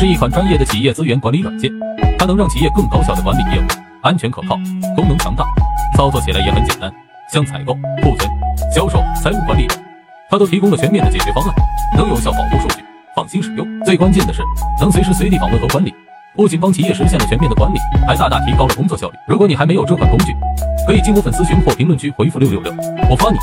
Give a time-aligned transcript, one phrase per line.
[0.00, 1.70] 是一款专业的企业资源管理软件
[2.18, 3.64] 它能让企业更高效的管理业务
[4.00, 4.56] 安全可靠
[4.96, 5.44] 功能强大
[5.94, 6.90] 操作起来也很简单
[7.30, 8.30] 像采购库存
[8.74, 9.78] 销售财务管理等。
[10.30, 11.54] 它都提供了全面的解决方案
[11.98, 12.82] 能有效保护数据
[13.14, 13.68] 放心使用。
[13.84, 14.40] 最关键的是
[14.80, 15.92] 能随时随地访问和管理。
[16.34, 17.76] 不仅帮企业实现了全面的管理
[18.06, 19.18] 还大大提高了工作效率。
[19.28, 20.34] 如果你还没有这款工具
[20.86, 22.72] 可以进我粉丝群或评论区回复六六六
[23.10, 23.36] 我发你